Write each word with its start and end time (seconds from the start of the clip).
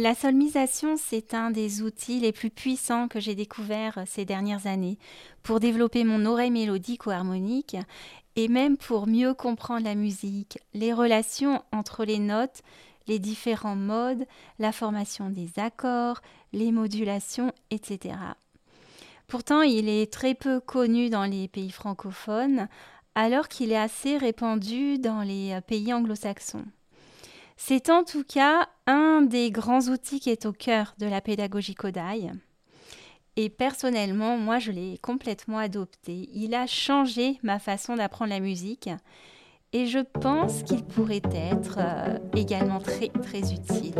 La 0.00 0.14
solmisation, 0.14 0.96
c'est 0.96 1.34
un 1.34 1.50
des 1.50 1.82
outils 1.82 2.20
les 2.20 2.32
plus 2.32 2.48
puissants 2.48 3.06
que 3.06 3.20
j'ai 3.20 3.34
découvert 3.34 4.02
ces 4.06 4.24
dernières 4.24 4.66
années 4.66 4.96
pour 5.42 5.60
développer 5.60 6.04
mon 6.04 6.24
oreille 6.24 6.50
mélodique 6.50 7.04
ou 7.04 7.10
harmonique 7.10 7.76
et 8.34 8.48
même 8.48 8.78
pour 8.78 9.06
mieux 9.06 9.34
comprendre 9.34 9.84
la 9.84 9.94
musique, 9.94 10.58
les 10.72 10.94
relations 10.94 11.62
entre 11.70 12.06
les 12.06 12.18
notes, 12.18 12.62
les 13.08 13.18
différents 13.18 13.76
modes, 13.76 14.24
la 14.58 14.72
formation 14.72 15.28
des 15.28 15.50
accords, 15.58 16.22
les 16.54 16.72
modulations, 16.72 17.52
etc. 17.70 18.14
Pourtant, 19.26 19.60
il 19.60 19.86
est 19.90 20.10
très 20.10 20.32
peu 20.32 20.60
connu 20.60 21.10
dans 21.10 21.26
les 21.26 21.46
pays 21.46 21.72
francophones, 21.72 22.68
alors 23.14 23.48
qu'il 23.48 23.70
est 23.70 23.76
assez 23.76 24.16
répandu 24.16 24.98
dans 24.98 25.20
les 25.20 25.60
pays 25.66 25.92
anglo-saxons. 25.92 26.64
C'est 27.62 27.90
en 27.90 28.04
tout 28.04 28.24
cas 28.24 28.66
un 28.86 29.20
des 29.20 29.50
grands 29.50 29.82
outils 29.82 30.18
qui 30.18 30.30
est 30.30 30.46
au 30.46 30.52
cœur 30.52 30.94
de 30.98 31.04
la 31.04 31.20
pédagogie 31.20 31.74
Kodai. 31.74 32.32
Et 33.36 33.50
personnellement, 33.50 34.38
moi, 34.38 34.58
je 34.58 34.72
l'ai 34.72 34.96
complètement 35.02 35.58
adopté. 35.58 36.30
Il 36.32 36.54
a 36.54 36.66
changé 36.66 37.38
ma 37.42 37.58
façon 37.58 37.96
d'apprendre 37.96 38.30
la 38.30 38.40
musique. 38.40 38.88
Et 39.74 39.86
je 39.86 39.98
pense 39.98 40.62
qu'il 40.62 40.82
pourrait 40.82 41.20
être 41.34 41.76
euh, 41.78 42.18
également 42.34 42.80
très, 42.80 43.08
très 43.08 43.52
utile. 43.52 43.94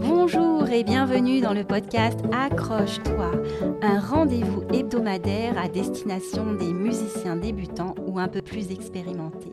Bonjour 0.00 0.68
et 0.68 0.82
bienvenue 0.82 1.40
dans 1.40 1.54
le 1.54 1.62
podcast 1.62 2.18
Accroche-toi, 2.32 3.30
un 3.82 4.00
rendez-vous 4.00 4.64
hebdomadaire 4.74 5.56
à 5.56 5.68
destination 5.68 6.54
des 6.54 6.72
musiciens 6.72 7.36
débutants 7.36 7.94
ou 8.08 8.18
un 8.18 8.28
peu 8.28 8.42
plus 8.42 8.72
expérimentés. 8.72 9.52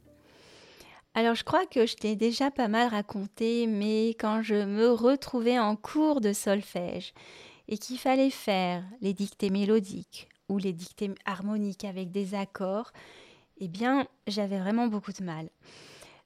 Alors 1.13 1.35
je 1.35 1.43
crois 1.43 1.65
que 1.65 1.85
je 1.85 1.95
t'ai 1.95 2.15
déjà 2.15 2.51
pas 2.51 2.69
mal 2.69 2.87
raconté, 2.87 3.67
mais 3.67 4.09
quand 4.19 4.41
je 4.41 4.55
me 4.55 4.89
retrouvais 4.89 5.59
en 5.59 5.75
cours 5.75 6.21
de 6.21 6.31
solfège 6.31 7.13
et 7.67 7.77
qu'il 7.77 7.97
fallait 7.97 8.29
faire 8.29 8.83
les 9.01 9.13
dictées 9.13 9.49
mélodiques 9.49 10.29
ou 10.47 10.57
les 10.57 10.71
dictées 10.71 11.11
harmoniques 11.25 11.83
avec 11.83 12.11
des 12.11 12.33
accords, 12.33 12.91
eh 13.57 13.67
bien 13.67 14.07
j'avais 14.27 14.59
vraiment 14.59 14.87
beaucoup 14.87 15.11
de 15.11 15.23
mal. 15.23 15.49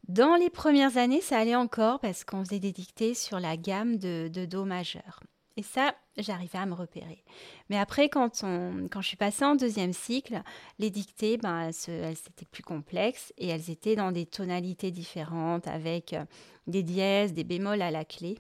Dans 0.08 0.36
les 0.36 0.52
premières 0.52 0.98
années, 0.98 1.22
ça 1.22 1.40
allait 1.40 1.56
encore 1.56 2.00
parce 2.00 2.24
qu'on 2.24 2.44
faisait 2.46 2.60
des 2.60 2.72
dictées 2.72 3.16
sur 3.16 3.40
la 3.40 3.58
gamme 3.58 3.98
de, 3.98 4.30
de 4.32 4.46
Do 4.46 4.64
majeur. 4.66 5.20
Et 5.58 5.64
ça, 5.64 5.96
j'arrivais 6.18 6.58
à 6.58 6.66
me 6.66 6.74
repérer. 6.74 7.24
Mais 7.70 7.78
après, 7.78 8.10
quand, 8.10 8.44
on, 8.44 8.88
quand 8.90 9.02
je 9.02 9.08
suis 9.08 9.18
passée 9.18 9.46
en 9.46 9.56
deuxième 9.56 9.94
cycle, 9.94 10.42
les 10.80 10.90
dictées, 10.90 11.38
ben, 11.38 11.72
elles, 11.88 12.12
étaient 12.12 12.46
plus 12.50 12.64
complexes 12.64 13.34
et 13.38 13.48
elles 13.48 13.70
étaient 13.70 13.96
dans 13.96 14.12
des 14.12 14.26
tonalités 14.26 14.92
différentes 14.92 15.68
avec 15.68 16.14
euh, 16.14 16.26
des 16.68 16.84
dièses, 16.84 17.34
des 17.34 17.44
bémols 17.44 17.82
à 17.82 17.92
la 17.92 18.06
clé. 18.06 18.38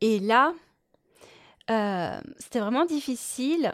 Et 0.00 0.18
là, 0.18 0.54
euh, 1.70 2.20
c'était 2.38 2.60
vraiment 2.60 2.84
difficile 2.84 3.72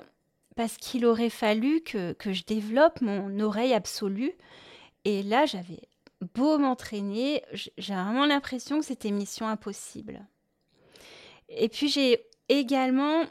parce 0.56 0.76
qu'il 0.76 1.06
aurait 1.06 1.30
fallu 1.30 1.80
que, 1.80 2.12
que 2.12 2.32
je 2.32 2.44
développe 2.44 3.00
mon 3.00 3.40
oreille 3.40 3.74
absolue. 3.74 4.32
Et 5.04 5.22
là, 5.22 5.46
j'avais 5.46 5.80
beau 6.34 6.58
m'entraîner, 6.58 7.42
j'ai 7.52 7.94
vraiment 7.94 8.26
l'impression 8.26 8.78
que 8.78 8.84
c'était 8.84 9.10
mission 9.10 9.48
impossible. 9.48 10.24
Et 11.48 11.68
puis 11.68 11.88
j'ai 11.88 12.24
également 12.48 13.24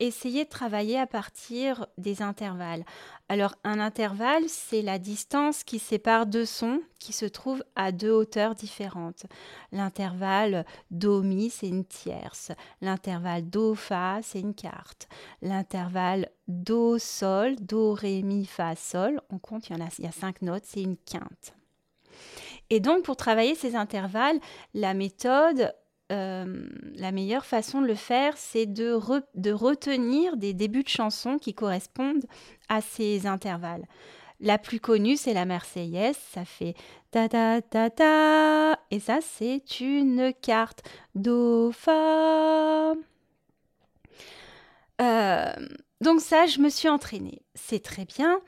essayé 0.00 0.44
de 0.44 0.48
travailler 0.48 0.98
à 0.98 1.06
partir 1.06 1.86
des 1.98 2.22
intervalles. 2.22 2.84
Alors 3.28 3.54
un 3.64 3.80
intervalle, 3.80 4.44
c'est 4.48 4.82
la 4.82 4.98
distance 4.98 5.64
qui 5.64 5.78
sépare 5.78 6.26
deux 6.26 6.44
sons 6.44 6.80
qui 6.98 7.12
se 7.12 7.26
trouvent 7.26 7.64
à 7.74 7.92
deux 7.92 8.12
hauteurs 8.12 8.54
différentes. 8.54 9.26
L'intervalle 9.72 10.64
Do-Mi, 10.90 11.50
c'est 11.50 11.68
une 11.68 11.84
tierce. 11.84 12.52
L'intervalle 12.80 13.48
Do-Fa, 13.48 14.20
c'est 14.22 14.40
une 14.40 14.54
quarte. 14.54 15.08
L'intervalle 15.42 16.30
Do-Sol, 16.46 17.56
Do-Ré-Mi-Fa-Sol, 17.56 19.20
on 19.30 19.38
compte, 19.38 19.68
il 19.68 19.76
y, 19.76 19.82
en 19.82 19.84
a, 19.84 19.88
il 19.98 20.04
y 20.04 20.08
a 20.08 20.12
cinq 20.12 20.42
notes, 20.42 20.64
c'est 20.64 20.82
une 20.82 20.96
quinte. 20.96 21.54
Et 22.70 22.80
donc 22.80 23.02
pour 23.02 23.16
travailler 23.16 23.54
ces 23.54 23.74
intervalles, 23.74 24.38
la 24.74 24.94
méthode 24.94 25.74
euh, 26.10 26.66
la 26.94 27.12
meilleure 27.12 27.44
façon 27.44 27.82
de 27.82 27.86
le 27.86 27.94
faire, 27.94 28.36
c'est 28.36 28.66
de, 28.66 28.92
retenir 28.92 30.36
des 30.36 30.54
débuts 30.54 30.82
de 30.82 30.88
chansons 30.88 31.38
qui 31.38 31.52
correspondent 31.52 32.24
à 32.68 32.80
ces 32.80 33.26
intervalles. 33.26 33.86
La 34.40 34.56
plus 34.56 34.80
connue, 34.80 35.16
c'est 35.16 35.34
la 35.34 35.44
Marseillaise, 35.44 36.16
ça 36.32 36.44
fait 36.44 36.74
ta 37.10 37.28
ta 37.28 37.60
ta 37.60 37.90
ta, 37.90 38.78
et 38.90 39.00
ça, 39.00 39.18
c'est 39.20 39.80
une 39.80 40.32
carte 40.40 40.82
do 41.14 41.72
fa. 41.72 42.94
Euh, 45.00 45.52
donc 46.00 46.20
ça, 46.20 46.46
je 46.46 46.60
me 46.60 46.68
suis 46.68 46.88
entraînée. 46.88 47.42
C'est 47.54 47.82
très 47.82 48.04
bien. 48.04 48.40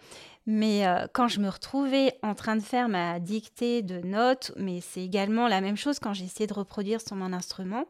Mais 0.47 0.87
euh, 0.87 1.07
quand 1.13 1.29
je 1.29 1.41
me 1.41 1.49
retrouvais 1.49 2.19
en 2.23 2.35
train 2.35 2.57
de 2.57 2.63
faire 2.63 2.89
ma 2.89 3.21
dictée 3.21 3.83
de 3.83 4.01
notes, 4.01 4.53
mais 4.57 4.81
c'est 4.81 5.03
également 5.03 5.49
la 5.49 5.61
même 5.61 5.77
chose 5.77 5.99
quand 5.99 6.13
essayé 6.13 6.47
de 6.47 6.55
reproduire 6.55 7.01
sur 7.01 7.17
mon 7.17 7.33
instrument, 7.33 7.85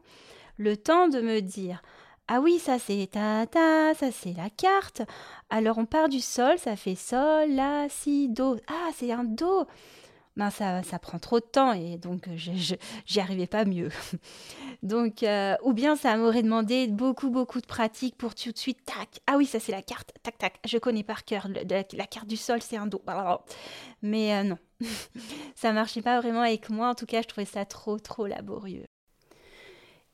le 0.57 0.77
temps 0.77 1.07
de 1.07 1.21
me 1.21 1.39
dire 1.39 1.81
ah 2.27 2.39
oui, 2.39 2.59
ça 2.59 2.79
c'est 2.79 3.09
ta 3.11 3.45
ta, 3.45 3.93
ça 3.93 4.11
c'est 4.11 4.33
la 4.33 4.49
carte. 4.49 5.01
Alors 5.49 5.77
on 5.77 5.85
part 5.85 6.07
du 6.07 6.19
sol, 6.19 6.57
ça 6.57 6.75
fait 6.75 6.95
sol, 6.95 7.51
la, 7.51 7.87
si, 7.89 8.29
do. 8.29 8.57
Ah, 8.67 8.89
c'est 8.95 9.11
un 9.11 9.23
do 9.23 9.65
ben 10.37 10.49
ça, 10.49 10.81
ça 10.83 10.97
prend 10.97 11.19
trop 11.19 11.39
de 11.39 11.45
temps 11.45 11.73
et 11.73 11.97
donc 11.97 12.27
euh, 12.27 12.37
j'y 12.37 13.19
arrivais 13.19 13.47
pas 13.47 13.65
mieux. 13.65 13.89
donc, 14.83 15.23
euh, 15.23 15.55
ou 15.63 15.73
bien 15.73 15.95
ça 15.95 16.15
m'aurait 16.15 16.43
demandé 16.43 16.87
beaucoup, 16.87 17.29
beaucoup 17.29 17.59
de 17.59 17.65
pratique 17.65 18.15
pour 18.17 18.33
tout 18.33 18.51
de 18.51 18.57
suite, 18.57 18.79
tac, 18.85 19.19
ah 19.27 19.35
oui, 19.37 19.45
ça 19.45 19.59
c'est 19.59 19.73
la 19.73 19.81
carte, 19.81 20.13
tac, 20.23 20.37
tac, 20.37 20.59
je 20.65 20.77
connais 20.77 21.03
par 21.03 21.25
cœur, 21.25 21.47
la, 21.49 21.83
carte 22.07 22.27
du 22.27 22.37
sol 22.37 22.61
c'est 22.61 22.77
un 22.77 22.87
do. 22.87 23.01
Mais 24.01 24.33
euh, 24.35 24.43
non, 24.43 24.57
ça 25.55 25.73
marchait 25.73 26.01
pas 26.01 26.19
vraiment 26.21 26.41
avec 26.41 26.69
moi, 26.69 26.89
en 26.89 26.95
tout 26.95 27.05
cas 27.05 27.21
je 27.21 27.27
trouvais 27.27 27.45
ça 27.45 27.65
trop, 27.65 27.99
trop 27.99 28.25
laborieux. 28.25 28.85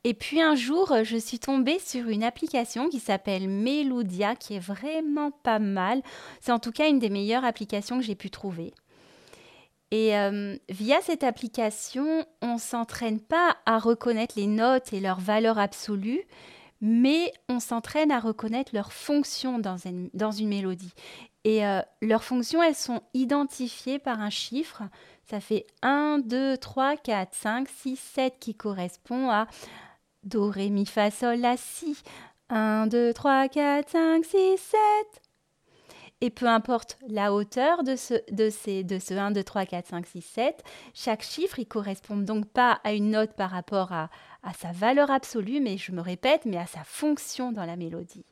Et 0.03 0.13
puis 0.13 0.41
un 0.41 0.55
jour, 0.55 0.93
je 1.03 1.17
suis 1.17 1.37
tombée 1.37 1.79
sur 1.79 2.07
une 2.07 2.23
application 2.23 2.87
qui 2.87 2.99
s'appelle 2.99 3.49
Melodia, 3.49 4.35
qui 4.35 4.55
est 4.55 4.59
vraiment 4.59 5.31
pas 5.31 5.59
mal. 5.59 6.01
C'est 6.39 6.53
en 6.53 6.59
tout 6.59 6.71
cas 6.71 6.87
une 6.87 6.99
des 6.99 7.09
meilleures 7.09 7.43
applications 7.43 7.97
que 7.97 8.05
j'ai 8.05 8.15
pu 8.15 8.29
trouver. 8.29 8.73
Et 9.91 10.17
euh, 10.17 10.57
via 10.69 11.01
cette 11.01 11.23
application, 11.23 12.25
on 12.41 12.55
ne 12.55 12.59
s'entraîne 12.59 13.21
pas 13.21 13.55
à 13.65 13.79
reconnaître 13.79 14.35
les 14.37 14.47
notes 14.47 14.91
et 14.91 14.99
leur 14.99 15.19
valeur 15.19 15.57
absolue, 15.57 16.23
mais 16.81 17.31
on 17.47 17.59
s'entraîne 17.59 18.11
à 18.11 18.19
reconnaître 18.19 18.71
leurs 18.73 18.91
fonctions 18.91 19.59
dans 19.59 19.77
une, 19.77 20.09
dans 20.13 20.31
une 20.31 20.49
mélodie. 20.49 20.93
Et 21.45 21.65
euh, 21.65 21.81
leurs 22.01 22.25
fonctions, 22.25 22.61
elles 22.61 22.75
sont 22.75 23.01
identifiées 23.13 23.99
par 23.99 24.19
un 24.19 24.29
chiffre. 24.29 24.83
Ça 25.23 25.39
fait 25.39 25.65
1, 25.81 26.19
2, 26.19 26.57
3, 26.57 26.97
4, 26.97 27.33
5, 27.33 27.69
6, 27.69 27.95
7 27.95 28.33
qui 28.39 28.55
correspond 28.55 29.29
à 29.29 29.47
Do, 30.23 30.49
Ré, 30.49 30.69
Mi, 30.69 30.85
Fa, 30.85 31.09
Sol, 31.11 31.39
La, 31.39 31.55
Si. 31.55 31.97
1, 32.49 32.87
2, 32.87 33.13
3, 33.13 33.47
4, 33.47 33.89
5, 33.89 34.25
6, 34.25 34.57
7. 34.57 34.77
Et 36.21 36.31
peu 36.31 36.47
importe 36.47 36.97
la 37.07 37.33
hauteur 37.33 37.83
de 37.83 37.95
ce, 37.95 38.15
de 38.31 38.49
ces, 38.49 38.83
de 38.83 38.97
ce 38.97 39.13
1, 39.13 39.31
2, 39.31 39.43
3, 39.43 39.65
4, 39.65 39.87
5, 39.87 40.05
6, 40.07 40.21
7, 40.21 40.63
chaque 40.93 41.21
chiffre, 41.21 41.59
il 41.59 41.67
correspond 41.67 42.17
donc 42.17 42.47
pas 42.47 42.79
à 42.83 42.93
une 42.93 43.11
note 43.11 43.33
par 43.33 43.51
rapport 43.51 43.91
à, 43.91 44.09
à 44.41 44.53
sa 44.53 44.71
valeur 44.71 45.11
absolue, 45.11 45.59
mais 45.61 45.77
je 45.77 45.91
me 45.91 46.01
répète, 46.01 46.45
mais 46.45 46.57
à 46.57 46.65
sa 46.65 46.83
fonction 46.83 47.51
dans 47.51 47.65
la 47.65 47.75
mélodie. 47.75 48.25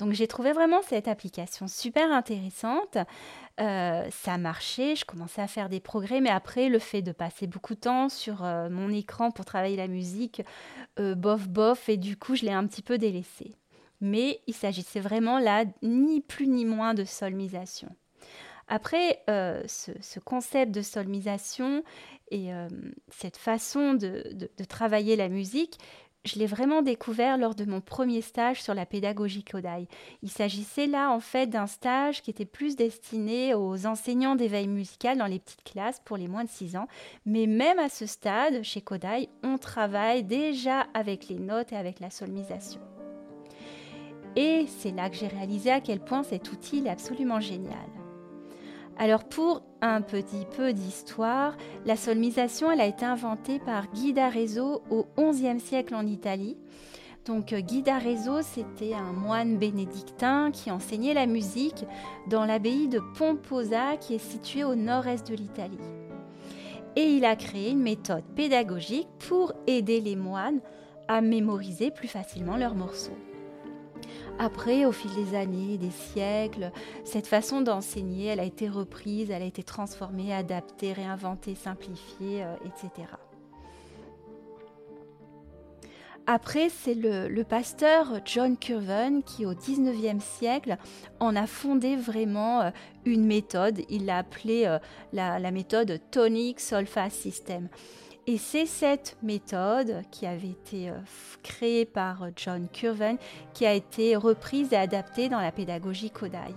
Donc 0.00 0.12
j'ai 0.12 0.26
trouvé 0.26 0.52
vraiment 0.52 0.80
cette 0.80 1.08
application 1.08 1.68
super 1.68 2.10
intéressante. 2.10 2.96
Euh, 3.60 4.08
ça 4.10 4.38
marchait, 4.38 4.96
je 4.96 5.04
commençais 5.04 5.42
à 5.42 5.46
faire 5.46 5.68
des 5.68 5.80
progrès, 5.80 6.22
mais 6.22 6.30
après 6.30 6.70
le 6.70 6.78
fait 6.78 7.02
de 7.02 7.12
passer 7.12 7.46
beaucoup 7.46 7.74
de 7.74 7.80
temps 7.80 8.08
sur 8.08 8.42
euh, 8.42 8.70
mon 8.70 8.90
écran 8.90 9.30
pour 9.30 9.44
travailler 9.44 9.76
la 9.76 9.88
musique, 9.88 10.42
euh, 10.98 11.14
bof 11.14 11.48
bof, 11.48 11.90
et 11.90 11.98
du 11.98 12.16
coup 12.16 12.34
je 12.34 12.46
l'ai 12.46 12.52
un 12.52 12.66
petit 12.66 12.80
peu 12.80 12.96
délaissé. 12.96 13.54
Mais 14.00 14.40
il 14.46 14.54
s'agissait 14.54 15.00
vraiment 15.00 15.38
là 15.38 15.64
ni 15.82 16.20
plus 16.20 16.46
ni 16.46 16.64
moins 16.64 16.94
de 16.94 17.04
solmisation. 17.04 17.94
Après, 18.68 19.20
ce, 19.26 20.20
concept 20.20 20.72
de 20.72 20.80
solmisation 20.80 21.82
et 22.30 22.50
cette 23.08 23.36
façon 23.36 23.94
de, 23.94 24.48
travailler 24.68 25.16
la 25.16 25.28
musique, 25.28 25.76
je 26.24 26.38
l'ai 26.38 26.46
vraiment 26.46 26.82
découvert 26.82 27.38
lors 27.38 27.54
de 27.54 27.64
mon 27.64 27.80
premier 27.80 28.20
stage 28.20 28.62
sur 28.62 28.74
la 28.74 28.84
pédagogie 28.84 29.42
Kodai. 29.42 29.88
Il 30.22 30.30
s'agissait 30.30 30.86
là 30.86 31.10
en 31.10 31.20
fait 31.20 31.46
d'un 31.46 31.66
stage 31.66 32.22
qui 32.22 32.30
était 32.30 32.44
plus 32.44 32.76
destiné 32.76 33.54
aux 33.54 33.86
enseignants 33.86 34.36
d'éveil 34.36 34.68
musical 34.68 35.16
dans 35.16 35.26
les 35.26 35.38
petites 35.38 35.64
classes 35.64 36.00
pour 36.04 36.18
les 36.18 36.28
moins 36.28 36.44
de 36.44 36.50
6 36.50 36.76
ans. 36.76 36.88
Mais 37.24 37.46
même 37.46 37.78
à 37.78 37.88
ce 37.88 38.04
stade, 38.04 38.62
chez 38.62 38.82
Kodai, 38.82 39.30
on 39.42 39.56
travaille 39.56 40.22
déjà 40.22 40.86
avec 40.92 41.28
les 41.28 41.38
notes 41.38 41.72
et 41.72 41.76
avec 41.76 42.00
la 42.00 42.10
solmisation. 42.10 42.80
Et 44.36 44.66
c'est 44.68 44.92
là 44.92 45.10
que 45.10 45.16
j'ai 45.16 45.26
réalisé 45.26 45.70
à 45.70 45.80
quel 45.80 46.00
point 46.00 46.22
cet 46.22 46.52
outil 46.52 46.84
est 46.86 46.90
absolument 46.90 47.40
génial. 47.40 47.88
Alors 48.98 49.24
pour 49.24 49.62
un 49.80 50.02
petit 50.02 50.46
peu 50.56 50.72
d'histoire, 50.72 51.56
la 51.86 51.96
solmisation 51.96 52.70
elle 52.70 52.82
a 52.82 52.86
été 52.86 53.04
inventée 53.04 53.58
par 53.58 53.90
Guy 53.92 54.12
d'Arezzo 54.12 54.82
au 54.90 55.06
XIe 55.16 55.58
siècle 55.58 55.94
en 55.94 56.06
Italie. 56.06 56.58
Donc 57.24 57.52
euh, 57.52 57.60
Guy 57.60 57.82
d'Arezzo, 57.82 58.42
c'était 58.42 58.94
un 58.94 59.12
moine 59.12 59.56
bénédictin 59.56 60.50
qui 60.50 60.70
enseignait 60.70 61.14
la 61.14 61.26
musique 61.26 61.84
dans 62.28 62.44
l'abbaye 62.44 62.88
de 62.88 63.00
Pomposa 63.16 63.96
qui 63.96 64.14
est 64.14 64.18
située 64.18 64.64
au 64.64 64.74
nord-est 64.74 65.28
de 65.28 65.34
l'Italie. 65.34 65.78
Et 66.96 67.04
il 67.04 67.24
a 67.24 67.36
créé 67.36 67.70
une 67.70 67.82
méthode 67.82 68.24
pédagogique 68.36 69.08
pour 69.18 69.52
aider 69.66 70.00
les 70.00 70.16
moines 70.16 70.60
à 71.08 71.20
mémoriser 71.20 71.90
plus 71.90 72.08
facilement 72.08 72.56
leurs 72.56 72.74
morceaux. 72.74 73.16
Après, 74.42 74.86
au 74.86 74.92
fil 74.92 75.14
des 75.14 75.36
années, 75.36 75.76
des 75.76 75.90
siècles, 75.90 76.72
cette 77.04 77.26
façon 77.26 77.60
d'enseigner, 77.60 78.28
elle 78.28 78.40
a 78.40 78.44
été 78.44 78.70
reprise, 78.70 79.30
elle 79.30 79.42
a 79.42 79.44
été 79.44 79.62
transformée, 79.62 80.32
adaptée, 80.32 80.94
réinventée, 80.94 81.54
simplifiée, 81.54 82.42
euh, 82.42 82.54
etc. 82.64 83.06
Après, 86.26 86.70
c'est 86.70 86.94
le, 86.94 87.42
pasteur 87.42 88.20
John 88.24 88.56
Curven 88.56 89.22
qui, 89.22 89.44
au 89.44 89.52
19e 89.52 90.20
siècle, 90.20 90.78
en 91.18 91.36
a 91.36 91.46
fondé 91.46 91.96
vraiment 91.96 92.62
euh, 92.62 92.70
une 93.04 93.26
méthode. 93.26 93.82
Il 93.90 94.06
l'a 94.06 94.18
appelée 94.18 94.64
euh, 94.64 94.78
la, 95.12 95.38
la, 95.38 95.50
méthode 95.50 96.00
Tonic 96.10 96.60
Solfa 96.60 97.10
System. 97.10 97.68
Et 98.30 98.38
c'est 98.38 98.66
cette 98.66 99.16
méthode 99.24 100.02
qui 100.12 100.24
avait 100.24 100.50
été 100.50 100.88
euh, 100.88 101.00
créée 101.42 101.84
par 101.84 102.22
euh, 102.22 102.28
John 102.36 102.68
Curven 102.72 103.16
qui 103.54 103.66
a 103.66 103.72
été 103.72 104.14
reprise 104.14 104.72
et 104.72 104.76
adaptée 104.76 105.28
dans 105.28 105.40
la 105.40 105.50
pédagogie 105.50 106.12
Kodai. 106.12 106.54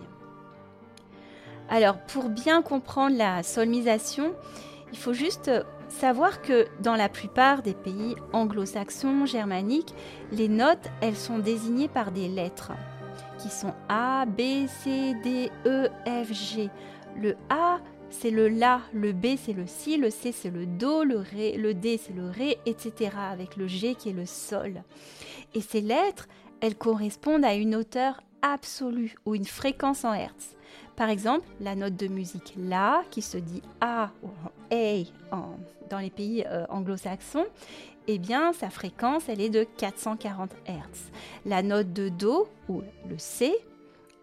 Alors, 1.69 1.97
pour 1.97 2.29
bien 2.29 2.61
comprendre 2.61 3.17
la 3.17 3.41
solmisation, 3.41 4.35
il 4.91 4.99
faut 4.99 5.13
juste 5.13 5.47
euh, 5.47 5.63
savoir 5.89 6.43
que 6.43 6.67
dans 6.79 6.95
la 6.95 7.09
plupart 7.09 7.63
des 7.63 7.73
pays 7.73 8.13
anglo-saxons, 8.33 9.25
germaniques, 9.25 9.95
les 10.31 10.49
notes, 10.49 10.91
elles 11.01 11.17
sont 11.17 11.39
désignées 11.39 11.87
par 11.87 12.11
des 12.11 12.27
lettres 12.27 12.73
qui 13.39 13.49
sont 13.49 13.73
A, 13.89 14.27
B, 14.27 14.67
C, 14.67 15.15
D, 15.23 15.49
E, 15.65 15.89
F, 16.05 16.31
G. 16.33 16.69
Le 17.19 17.35
A, 17.49 17.79
c'est 18.13 18.31
le 18.31 18.47
La, 18.47 18.81
le 18.93 19.11
B 19.11 19.35
c'est 19.37 19.53
le 19.53 19.67
Si, 19.67 19.97
le 19.97 20.09
C 20.09 20.31
c'est 20.31 20.49
le 20.49 20.65
Do, 20.65 21.03
le 21.03 21.17
Ré, 21.17 21.57
le 21.57 21.73
D 21.73 21.99
c'est 22.01 22.13
le 22.13 22.29
Ré, 22.29 22.57
etc. 22.65 23.11
avec 23.17 23.57
le 23.57 23.67
G 23.67 23.95
qui 23.95 24.09
est 24.09 24.13
le 24.13 24.25
Sol. 24.25 24.83
Et 25.53 25.61
ces 25.61 25.81
lettres, 25.81 26.27
elles 26.61 26.75
correspondent 26.75 27.43
à 27.43 27.55
une 27.55 27.75
hauteur 27.75 28.21
absolue 28.41 29.15
ou 29.25 29.35
une 29.35 29.45
fréquence 29.45 30.05
en 30.05 30.13
Hertz. 30.13 30.55
Par 30.95 31.09
exemple, 31.09 31.47
la 31.59 31.75
note 31.75 31.95
de 31.95 32.07
musique 32.07 32.53
La, 32.57 33.03
qui 33.09 33.21
se 33.21 33.37
dit 33.37 33.61
A 33.81 34.11
ou 34.21 34.29
A 34.71 35.03
dans 35.89 35.99
les 35.99 36.09
pays 36.09 36.45
euh, 36.47 36.65
anglo-saxons, 36.69 37.45
eh 38.07 38.19
bien, 38.19 38.53
sa 38.53 38.69
fréquence, 38.69 39.23
elle 39.27 39.41
est 39.41 39.49
de 39.49 39.63
440 39.77 40.51
Hertz. 40.65 41.11
La 41.45 41.63
note 41.63 41.93
de 41.93 42.09
Do, 42.09 42.47
ou 42.69 42.81
le 43.09 43.17
C, 43.17 43.53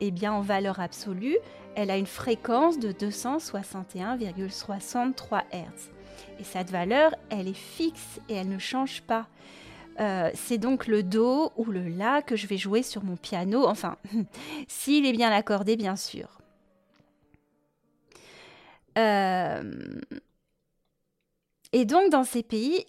eh 0.01 0.11
bien, 0.11 0.33
en 0.33 0.43
valeur 0.43 0.81
absolue, 0.81 1.37
elle 1.77 1.91
a 1.91 1.97
une 1.97 2.07
fréquence 2.07 2.79
de 2.79 2.93
261,63 2.93 5.43
Hz. 5.53 5.91
Et 6.39 6.45
cette 6.45 6.71
valeur, 6.71 7.15
elle 7.29 7.49
est 7.49 7.53
fixe 7.53 8.21
et 8.29 8.35
elle 8.35 8.49
ne 8.49 8.59
change 8.59 9.03
pas. 9.03 9.27
Euh, 10.01 10.31
c'est 10.35 10.59
donc 10.59 10.87
le 10.87 11.03
Do 11.03 11.53
ou 11.57 11.67
le 11.67 11.89
La 11.89 12.23
que 12.23 12.37
je 12.37 12.47
vais 12.47 12.57
jouer 12.57 12.83
sur 12.83 13.05
mon 13.05 13.17
piano, 13.17 13.67
enfin, 13.67 13.99
s'il 14.69 15.05
est 15.05 15.13
bien 15.13 15.31
accordé, 15.31 15.77
bien 15.77 15.97
sûr. 15.97 16.39
Euh, 18.99 20.01
et 21.73 21.85
donc, 21.85 22.11
dans 22.11 22.25
ces 22.25 22.43
pays, 22.43 22.85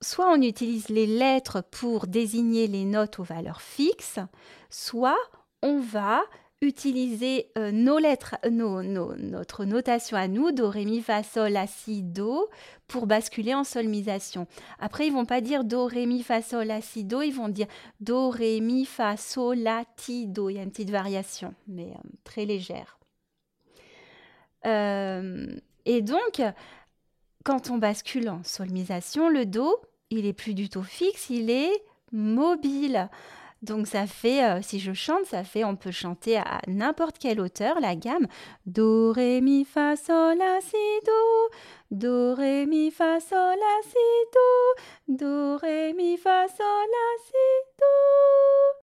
soit 0.00 0.30
on 0.30 0.40
utilise 0.40 0.88
les 0.88 1.06
lettres 1.06 1.62
pour 1.70 2.06
désigner 2.06 2.68
les 2.68 2.84
notes 2.84 3.18
aux 3.18 3.24
valeurs 3.24 3.60
fixes, 3.60 4.20
soit 4.70 5.18
on 5.62 5.80
va 5.80 6.22
utiliser 6.60 7.50
euh, 7.56 7.70
nos 7.70 7.98
lettres, 7.98 8.36
notre 8.50 9.64
notation 9.64 10.16
à 10.16 10.26
nous, 10.26 10.50
do, 10.50 10.68
ré, 10.68 10.84
mi, 10.84 11.00
fa, 11.00 11.22
sol, 11.22 11.52
la, 11.52 11.66
si, 11.66 12.02
do, 12.02 12.48
pour 12.88 13.06
basculer 13.06 13.54
en 13.54 13.64
solmisation. 13.64 14.46
Après, 14.80 15.06
ils 15.06 15.12
vont 15.12 15.24
pas 15.24 15.40
dire 15.40 15.64
do, 15.64 15.86
ré, 15.86 16.06
mi, 16.06 16.22
fa, 16.22 16.42
sol, 16.42 16.66
la, 16.66 16.80
si, 16.80 17.04
do, 17.04 17.22
ils 17.22 17.32
vont 17.32 17.48
dire 17.48 17.68
do, 18.00 18.30
ré, 18.30 18.60
mi, 18.60 18.84
fa, 18.84 19.16
sol, 19.16 19.58
la, 19.58 19.84
ti, 19.96 20.26
do. 20.26 20.50
Il 20.50 20.56
y 20.56 20.58
a 20.58 20.62
une 20.62 20.70
petite 20.70 20.90
variation, 20.90 21.54
mais 21.68 21.90
euh, 21.90 22.08
très 22.24 22.44
légère. 22.44 22.98
Euh, 24.66 25.46
et 25.84 26.02
donc, 26.02 26.42
quand 27.44 27.70
on 27.70 27.78
bascule 27.78 28.28
en 28.28 28.42
solmisation, 28.42 29.28
le 29.28 29.46
do, 29.46 29.76
il 30.10 30.26
est 30.26 30.32
plus 30.32 30.54
du 30.54 30.68
tout 30.68 30.82
fixe, 30.82 31.30
il 31.30 31.50
est 31.50 31.72
mobile. 32.12 33.08
Donc 33.62 33.88
ça 33.88 34.06
fait, 34.06 34.44
euh, 34.44 34.62
si 34.62 34.78
je 34.78 34.92
chante, 34.92 35.24
ça 35.26 35.42
fait, 35.42 35.64
on 35.64 35.74
peut 35.74 35.90
chanter 35.90 36.36
à 36.36 36.60
n'importe 36.68 37.18
quelle 37.18 37.40
hauteur, 37.40 37.80
la 37.80 37.96
gamme. 37.96 38.28
Do, 38.66 39.12
ré, 39.12 39.40
mi, 39.40 39.64
fa, 39.64 39.96
sol, 39.96 40.38
la, 40.38 40.60
si, 40.60 40.76
do. 41.04 41.50
Do, 41.90 42.34
ré, 42.34 42.66
mi, 42.66 42.90
fa, 42.90 43.18
sol, 43.20 43.56
la, 43.58 43.82
si, 43.82 43.98
do. 44.34 45.16
Do, 45.16 45.56
ré, 45.58 45.92
mi, 45.94 46.16
fa, 46.16 46.46
sol, 46.48 46.64
la, 46.66 47.24
si, 47.24 47.48
do. 47.78 48.87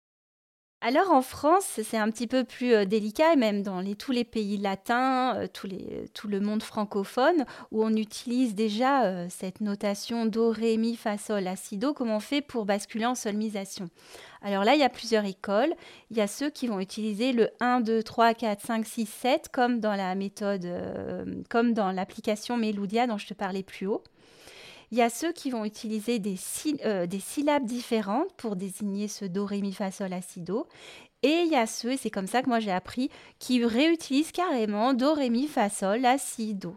Alors 0.85 1.11
en 1.11 1.21
France, 1.21 1.79
c'est 1.81 1.97
un 1.97 2.11
petit 2.11 2.27
peu 2.27 2.43
plus 2.43 2.73
euh, 2.73 2.83
délicat, 2.83 3.31
et 3.31 3.35
même 3.37 3.63
dans 3.63 3.81
tous 3.95 4.11
les 4.11 4.25
pays 4.25 4.57
latins, 4.57 5.33
euh, 5.37 5.47
tout 5.47 6.27
le 6.27 6.39
monde 6.41 6.61
francophone, 6.61 7.45
où 7.71 7.85
on 7.85 7.95
utilise 7.95 8.53
déjà 8.53 9.05
euh, 9.05 9.27
cette 9.29 9.61
notation 9.61 10.25
do, 10.25 10.49
ré, 10.49 10.75
mi, 10.75 10.97
fa, 10.97 11.17
sol, 11.17 11.43
la, 11.43 11.55
si, 11.55 11.77
do, 11.77 11.93
comment 11.93 12.17
on 12.17 12.19
fait 12.19 12.41
pour 12.41 12.65
basculer 12.65 13.05
en 13.05 13.15
solmisation. 13.15 13.87
Alors 14.41 14.65
là, 14.65 14.75
il 14.75 14.81
y 14.81 14.83
a 14.83 14.89
plusieurs 14.89 15.23
écoles. 15.23 15.73
Il 16.11 16.17
y 16.17 16.21
a 16.21 16.27
ceux 16.27 16.49
qui 16.49 16.67
vont 16.67 16.81
utiliser 16.81 17.31
le 17.31 17.49
1, 17.61 17.79
2, 17.79 18.03
3, 18.03 18.33
4, 18.33 18.61
5, 18.61 18.85
6, 18.85 19.05
7, 19.05 19.49
comme 19.53 19.79
dans 19.79 19.95
la 19.95 20.15
méthode, 20.15 20.67
comme 21.49 21.73
dans 21.73 21.93
l'application 21.93 22.57
Melodia 22.57 23.07
dont 23.07 23.17
je 23.17 23.27
te 23.27 23.33
parlais 23.33 23.63
plus 23.63 23.87
haut. 23.87 24.03
Il 24.93 24.97
y 24.97 25.01
a 25.01 25.09
ceux 25.09 25.31
qui 25.31 25.49
vont 25.49 25.65
utiliser 25.65 26.19
des, 26.19 26.37
euh, 26.85 27.07
des 27.07 27.19
syllabes 27.19 27.65
différentes 27.65 28.31
pour 28.37 28.55
désigner 28.55 29.07
ce 29.07 29.25
do, 29.25 29.43
ré, 29.43 29.59
mi, 29.59 29.73
fa, 29.73 29.89
sol, 29.89 30.11
la, 30.11 30.19
do. 30.37 30.67
Et 31.23 31.41
il 31.47 31.51
y 31.51 31.55
a 31.55 31.65
ceux, 31.65 31.93
et 31.93 31.97
c'est 31.97 32.11
comme 32.11 32.27
ça 32.27 32.43
que 32.43 32.47
moi 32.47 32.59
j'ai 32.59 32.71
appris, 32.71 33.09
qui 33.39 33.65
réutilisent 33.65 34.31
carrément 34.31 34.93
do, 34.93 35.15
ré, 35.15 35.31
mi, 35.31 35.47
fa, 35.47 35.71
sol, 35.71 36.01
la, 36.01 36.17
do. 36.53 36.75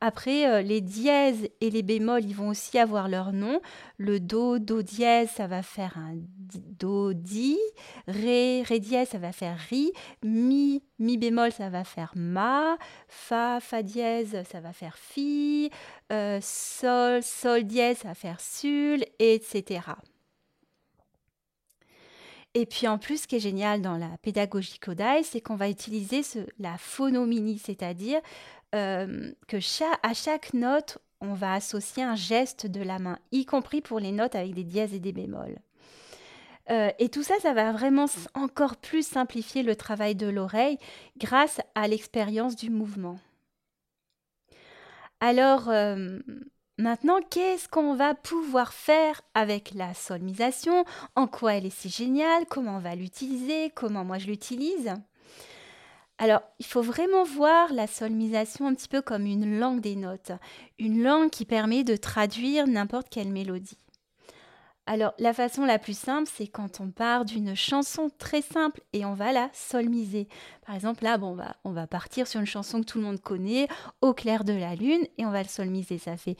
Après, 0.00 0.48
euh, 0.48 0.62
les 0.62 0.80
dièses 0.80 1.48
et 1.60 1.70
les 1.70 1.82
bémols, 1.82 2.24
ils 2.24 2.34
vont 2.34 2.48
aussi 2.48 2.78
avoir 2.78 3.08
leur 3.08 3.32
nom. 3.32 3.60
Le 3.96 4.20
do, 4.20 4.58
do 4.58 4.82
dièse, 4.82 5.30
ça 5.30 5.46
va 5.46 5.62
faire 5.62 5.96
un 5.96 6.14
do, 6.78 7.12
di. 7.12 7.58
Ré, 8.06 8.62
ré 8.62 8.80
dièse, 8.80 9.08
ça 9.08 9.18
va 9.18 9.32
faire 9.32 9.58
ri. 9.70 9.92
Mi, 10.22 10.82
mi 10.98 11.16
bémol, 11.16 11.52
ça 11.52 11.70
va 11.70 11.84
faire 11.84 12.12
ma. 12.16 12.76
Fa, 13.08 13.60
fa 13.60 13.82
dièse, 13.82 14.42
ça 14.50 14.60
va 14.60 14.72
faire 14.72 14.98
fi. 14.98 15.70
Euh, 16.12 16.38
sol, 16.42 17.22
sol 17.22 17.64
dièse, 17.64 17.98
ça 17.98 18.08
va 18.08 18.14
faire 18.14 18.40
sul, 18.40 19.04
etc. 19.18 19.80
Et 22.56 22.66
puis 22.66 22.86
en 22.86 22.98
plus, 22.98 23.22
ce 23.22 23.26
qui 23.26 23.34
est 23.36 23.40
génial 23.40 23.82
dans 23.82 23.96
la 23.96 24.16
pédagogie 24.22 24.78
Kodai, 24.78 25.24
c'est 25.24 25.40
qu'on 25.40 25.56
va 25.56 25.68
utiliser 25.68 26.22
la 26.60 26.78
phonomini, 26.78 27.58
c'est-à-dire 27.58 28.20
euh, 28.74 29.32
que 29.46 29.58
à 30.02 30.14
chaque 30.14 30.52
note, 30.52 30.98
on 31.20 31.34
va 31.34 31.54
associer 31.54 32.02
un 32.02 32.16
geste 32.16 32.66
de 32.66 32.82
la 32.82 32.98
main, 32.98 33.18
y 33.32 33.46
compris 33.46 33.80
pour 33.80 34.00
les 34.00 34.12
notes 34.12 34.34
avec 34.34 34.54
des 34.54 34.64
dièses 34.64 34.94
et 34.94 35.00
des 35.00 35.12
bémols. 35.12 35.58
Euh, 36.70 36.90
et 36.98 37.08
tout 37.08 37.22
ça, 37.22 37.34
ça 37.40 37.52
va 37.52 37.72
vraiment 37.72 38.06
encore 38.34 38.76
plus 38.76 39.06
simplifier 39.06 39.62
le 39.62 39.76
travail 39.76 40.14
de 40.14 40.26
l'oreille 40.26 40.78
grâce 41.18 41.60
à 41.74 41.88
l'expérience 41.88 42.56
du 42.56 42.70
mouvement. 42.70 43.18
Alors, 45.20 45.68
euh, 45.68 46.18
maintenant, 46.78 47.20
qu'est-ce 47.30 47.68
qu'on 47.68 47.94
va 47.94 48.14
pouvoir 48.14 48.72
faire 48.72 49.20
avec 49.34 49.72
la 49.74 49.94
solmisation 49.94 50.84
En 51.16 51.26
quoi 51.26 51.54
elle 51.54 51.66
est 51.66 51.70
si 51.70 51.90
géniale? 51.90 52.46
Comment 52.48 52.76
on 52.76 52.80
va 52.80 52.94
l'utiliser? 52.94 53.70
Comment 53.74 54.04
moi 54.04 54.18
je 54.18 54.26
l'utilise? 54.26 54.94
Alors, 56.18 56.42
il 56.60 56.66
faut 56.66 56.82
vraiment 56.82 57.24
voir 57.24 57.72
la 57.72 57.88
solmisation 57.88 58.68
un 58.68 58.74
petit 58.74 58.88
peu 58.88 59.02
comme 59.02 59.26
une 59.26 59.58
langue 59.58 59.80
des 59.80 59.96
notes, 59.96 60.30
une 60.78 61.02
langue 61.02 61.30
qui 61.30 61.44
permet 61.44 61.82
de 61.82 61.96
traduire 61.96 62.68
n'importe 62.68 63.08
quelle 63.08 63.30
mélodie. 63.30 63.78
Alors, 64.86 65.14
la 65.18 65.32
façon 65.32 65.64
la 65.64 65.78
plus 65.78 65.96
simple, 65.96 66.30
c'est 66.32 66.46
quand 66.46 66.80
on 66.80 66.90
part 66.90 67.24
d'une 67.24 67.56
chanson 67.56 68.10
très 68.18 68.42
simple 68.42 68.82
et 68.92 69.04
on 69.06 69.14
va 69.14 69.32
la 69.32 69.48
solmiser. 69.54 70.28
Par 70.66 70.74
exemple, 70.74 71.02
là, 71.02 71.16
bon, 71.16 71.36
on 71.64 71.72
va 71.72 71.86
partir 71.86 72.26
sur 72.26 72.38
une 72.38 72.46
chanson 72.46 72.80
que 72.80 72.86
tout 72.86 72.98
le 72.98 73.04
monde 73.04 73.20
connaît, 73.20 73.66
Au 74.02 74.12
clair 74.12 74.44
de 74.44 74.52
la 74.52 74.74
lune, 74.74 75.06
et 75.16 75.24
on 75.24 75.30
va 75.30 75.42
le 75.42 75.48
solmiser. 75.48 75.96
Ça 75.96 76.18
fait 76.18 76.36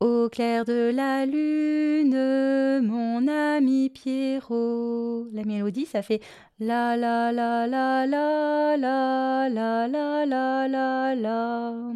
Au 0.00 0.28
clair 0.28 0.66
de 0.66 0.90
la 0.94 1.24
lune, 1.24 2.86
mon 2.86 3.26
ami 3.28 3.88
Pierrot. 3.88 5.26
La 5.32 5.42
mélodie, 5.44 5.86
ça 5.86 6.02
fait 6.02 6.20
La 6.58 6.98
la 6.98 7.32
la 7.32 7.66
la 7.66 8.04
la 8.06 8.76
la 8.76 9.48
la 9.48 9.88
la 9.88 10.26
la 10.26 10.68
la 10.68 11.14
la 11.14 11.92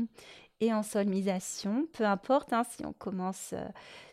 et 0.61 0.73
en 0.75 0.83
solmisation, 0.83 1.87
peu 1.93 2.05
importe 2.05 2.53
hein, 2.53 2.63
si 2.69 2.85
on 2.85 2.93
commence, 2.93 3.55
euh, 3.55 3.65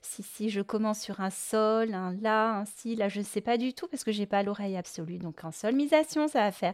si, 0.01 0.24
si 0.24 0.50
je 0.50 0.62
commence 0.62 1.01
sur 1.01 1.20
un 1.20 1.30
sol, 1.30 1.94
un 1.94 2.16
la, 2.22 2.60
un 2.60 2.66
si, 2.66 2.96
là 2.96 3.10
je 3.10 3.20
ne 3.20 3.25
sais 3.25 3.42
pas 3.42 3.58
du 3.58 3.74
tout 3.74 3.88
parce 3.88 4.06
que 4.06 4.13
j'ai 4.13 4.25
pas 4.25 4.44
l'oreille 4.44 4.77
absolue. 4.77 5.18
Donc 5.18 5.44
en 5.44 5.51
solmisation, 5.51 6.27
ça 6.30 6.39
va 6.39 6.51
faire 6.51 6.74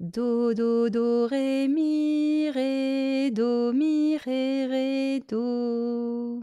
do, 0.00 0.54
do, 0.54 0.90
do, 0.90 1.26
ré, 1.26 1.68
mi, 1.68 2.50
ré, 2.50 3.30
do, 3.30 3.72
mi, 3.72 4.16
ré, 4.16 4.66
ré, 4.66 5.22
do. 5.28 6.40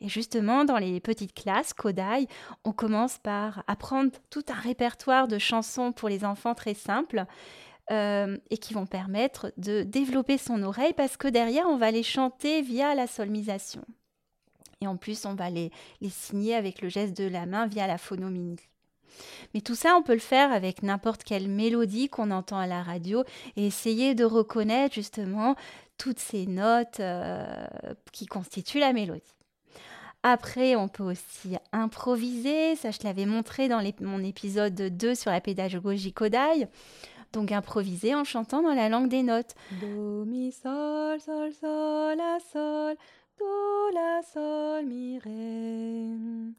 Et 0.00 0.08
justement, 0.08 0.64
dans 0.64 0.78
les 0.78 1.00
petites 1.00 1.34
classes 1.34 1.72
Kodai, 1.72 2.28
on 2.64 2.72
commence 2.72 3.18
par 3.18 3.64
apprendre 3.66 4.12
tout 4.30 4.44
un 4.48 4.60
répertoire 4.60 5.26
de 5.26 5.38
chansons 5.38 5.92
pour 5.92 6.08
les 6.08 6.24
enfants 6.24 6.54
très 6.54 6.74
simples. 6.74 7.24
Euh, 7.90 8.36
et 8.50 8.58
qui 8.58 8.74
vont 8.74 8.84
permettre 8.84 9.50
de 9.56 9.82
développer 9.82 10.36
son 10.36 10.62
oreille 10.62 10.92
parce 10.92 11.16
que 11.16 11.26
derrière, 11.26 11.66
on 11.66 11.78
va 11.78 11.90
les 11.90 12.02
chanter 12.02 12.60
via 12.60 12.94
la 12.94 13.06
solmisation. 13.06 13.80
Et 14.82 14.86
en 14.86 14.98
plus, 14.98 15.24
on 15.24 15.34
va 15.34 15.48
les, 15.48 15.70
les 16.02 16.10
signer 16.10 16.54
avec 16.54 16.82
le 16.82 16.90
geste 16.90 17.16
de 17.16 17.26
la 17.26 17.46
main 17.46 17.66
via 17.66 17.86
la 17.86 17.96
phonomini. 17.96 18.58
Mais 19.54 19.62
tout 19.62 19.74
ça, 19.74 19.96
on 19.96 20.02
peut 20.02 20.12
le 20.12 20.18
faire 20.18 20.52
avec 20.52 20.82
n'importe 20.82 21.24
quelle 21.24 21.48
mélodie 21.48 22.10
qu'on 22.10 22.30
entend 22.30 22.58
à 22.58 22.66
la 22.66 22.82
radio 22.82 23.24
et 23.56 23.66
essayer 23.66 24.14
de 24.14 24.24
reconnaître 24.24 24.94
justement 24.94 25.56
toutes 25.96 26.18
ces 26.18 26.46
notes 26.46 27.00
euh, 27.00 27.44
qui 28.12 28.26
constituent 28.26 28.80
la 28.80 28.92
mélodie. 28.92 29.34
Après, 30.22 30.76
on 30.76 30.88
peut 30.88 31.04
aussi 31.04 31.56
improviser. 31.72 32.76
Ça, 32.76 32.90
je 32.90 32.98
l'avais 33.04 33.24
montré 33.24 33.68
dans 33.68 33.82
mon 34.00 34.22
épisode 34.22 34.74
2 34.74 35.14
sur 35.14 35.30
la 35.30 35.40
pédagogie 35.40 36.12
Kodai. 36.12 36.68
Donc 37.32 37.52
improviser 37.52 38.14
en 38.14 38.24
chantant 38.24 38.62
dans 38.62 38.74
la 38.74 38.88
langue 38.88 39.08
des 39.08 39.22
notes. 39.22 39.54
Do, 39.80 40.24
mi, 40.24 40.50
sol, 40.50 41.20
sol, 41.20 41.52
sol, 41.52 42.16
la, 42.16 42.38
sol, 42.52 42.96
do, 43.38 43.90
la, 43.92 44.22
sol, 44.22 44.86
mi, 44.86 45.18
ré. 45.18 46.54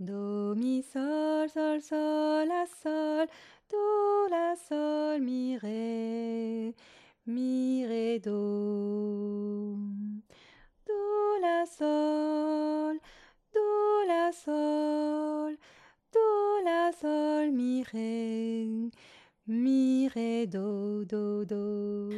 Do, 0.00 0.54
mi, 0.56 0.82
sol, 0.82 1.48
sol, 1.48 1.80
sol, 1.80 2.48
la, 2.48 2.64
sol, 2.82 3.26
do, 3.70 4.28
la, 4.30 4.54
sol, 4.56 5.20
mi, 5.20 5.56
ré. 5.58 6.74
Mi, 7.26 7.86
ré, 7.86 8.18
do. 8.18 9.76
Do, 10.86 11.38
la, 11.40 11.64
sol, 11.66 12.98
do, 13.54 14.04
la, 14.08 14.32
sol, 14.32 15.56
do, 16.12 16.64
la, 16.64 16.90
sol, 17.00 17.52
mi, 17.52 17.84
ré. 17.92 18.90
Mi, 19.46 20.08
Ré, 20.08 20.46
Do, 20.46 21.04
Do, 21.04 21.44
Do. 21.44 22.10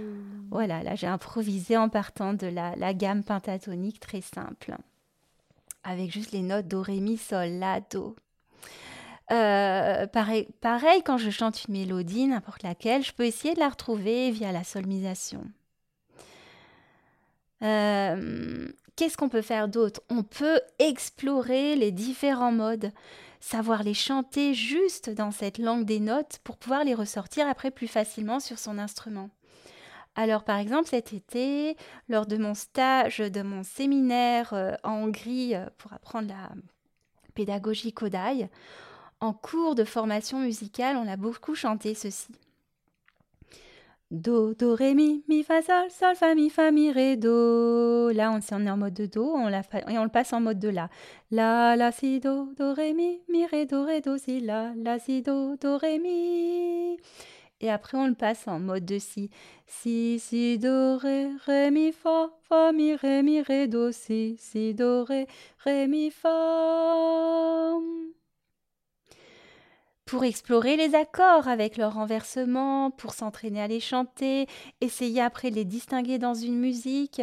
Voilà, 0.51 0.83
là 0.83 0.95
j'ai 0.95 1.07
improvisé 1.07 1.77
en 1.77 1.89
partant 1.89 2.35
de 2.35 2.47
la, 2.47 2.95
gamme 2.95 3.25
pentatonique 3.25 4.01
très 4.01 4.21
simple, 4.21 4.77
avec 5.83 6.11
juste 6.13 6.33
les 6.33 6.43
notes 6.43 6.69
Do, 6.69 6.83
Ré, 6.83 7.01
Mi, 7.01 7.17
Sol, 7.17 7.49
La, 7.59 7.81
Do. 7.81 8.17
Euh, 9.31 10.07
pareil, 10.07 11.03
quand 11.05 11.17
je 11.17 11.31
chante 11.31 11.65
une 11.65 11.75
mélodie, 11.75 12.27
n'importe 12.27 12.63
laquelle, 12.63 13.03
je 13.03 13.13
peux 13.13 13.25
essayer 13.25 13.55
de 13.55 13.61
la 13.61 13.71
retrouver 13.71 14.31
via 14.31 14.53
la 14.53 14.65
solmisation. 14.65 15.45
Euh, 17.63 18.69
qu'est-ce 18.97 19.17
qu'on 19.17 19.29
peut 19.29 19.43
faire 19.43 19.69
d'autre? 19.69 20.03
On 20.11 20.23
peut 20.23 20.61
explorer 20.79 21.77
les 21.77 21.93
différents 21.93 22.53
modes 22.53 22.93
savoir 23.43 23.83
les 23.83 23.93
chanter 23.93 24.55
juste 24.55 25.11
dans 25.11 25.33
cette 25.33 25.59
langue 25.59 25.85
des 25.85 26.01
notes 26.01 26.39
pour 26.45 26.57
pouvoir 26.57 26.85
les 26.85 26.95
ressortir 26.95 27.47
après 27.49 27.73
plus 27.73 27.89
facilement 27.89 28.39
sur 28.39 28.59
son 28.59 28.79
instrument. 28.79 29.31
Alors 30.15 30.45
par 30.45 30.59
exemple 30.59 30.89
cet 30.89 31.13
été, 31.13 31.77
lors 32.09 32.27
de 32.27 32.37
mon 32.37 32.55
stage, 32.55 33.19
de 33.19 33.43
mon 33.43 33.65
séminaire 33.65 34.53
euh, 34.53 34.75
en 34.85 35.05
Hongrie 35.05 35.57
euh, 35.57 35.67
pour 35.77 35.93
apprendre 35.93 36.29
la 36.29 36.51
pédagogie 37.35 37.93
Kodai, 37.93 38.49
en 39.21 39.33
cours 39.33 39.75
de 39.75 39.85
formation 39.85 40.39
musicale, 40.39 40.97
on 40.97 41.09
a 41.09 41.17
beaucoup 41.17 41.55
chanté 41.55 41.95
ceci. 41.95 42.33
Do, 44.13 44.53
do, 44.55 44.75
ré, 44.75 44.93
mi, 44.95 45.25
mi, 45.27 45.43
fa, 45.43 45.63
sol, 45.63 45.89
sol, 45.91 46.15
fa, 46.15 46.35
mi, 46.35 46.51
fa, 46.51 46.71
mi, 46.71 46.93
ré, 46.93 47.17
do. 47.17 48.11
Là, 48.11 48.31
on, 48.31 48.41
est 48.41 48.53
en 48.53 48.77
mode 48.77 48.93
de 48.93 49.07
do 49.07 49.25
on 49.25 49.49
la 49.49 49.63
et 49.89 49.99
on 49.99 50.05
le 50.05 50.11
passe 50.11 50.35
en 50.35 50.41
mode 50.41 50.59
de 50.59 50.69
la. 50.69 50.91
La, 51.31 51.77
la, 51.77 51.93
si, 51.93 52.21
do, 52.21 52.53
do, 52.59 52.75
ré, 52.75 52.93
mi, 52.93 53.23
mi, 53.31 53.47
ré, 53.47 53.65
do, 53.65 53.87
ré, 53.87 54.03
do, 54.03 54.19
si, 54.19 54.41
la, 54.41 54.75
la, 54.77 54.99
si, 54.99 55.23
do, 55.23 55.57
do, 55.57 55.79
ré, 55.79 55.99
mi. 55.99 56.99
Et 57.63 57.71
après, 57.71 57.97
on 57.97 58.07
le 58.07 58.15
passe 58.15 58.47
en 58.49 58.61
mode 58.61 58.85
de 58.85 58.99
si. 58.99 59.31
Si, 59.67 60.19
si, 60.19 60.59
do, 60.59 60.99
ré, 60.99 61.29
ré, 61.47 61.71
mi, 61.71 61.91
fa, 61.91 62.33
fa, 62.43 62.71
mi, 62.73 62.95
ré, 62.95 63.23
mi, 63.23 63.41
ré, 63.41 63.67
do, 63.67 63.93
si, 63.93 64.37
si, 64.39 64.75
do, 64.75 65.05
ré, 65.05 65.27
ré, 65.65 65.87
mi, 65.89 66.11
fa 66.11 67.79
pour 70.13 70.25
explorer 70.25 70.77
les 70.77 70.95
accords 70.95 71.49
avec 71.49 71.79
leur 71.79 71.95
renversement, 71.95 72.91
pour 72.91 73.15
s'entraîner 73.15 73.63
à 73.63 73.67
les 73.67 73.81
chanter, 73.81 74.47
essayer 74.83 75.23
après 75.23 75.49
de 75.49 75.55
les 75.55 75.65
distinguer 75.65 76.19
dans 76.19 76.35
une 76.35 76.59
musique. 76.59 77.23